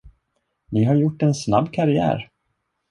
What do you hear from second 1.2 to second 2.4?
en snabb karriär.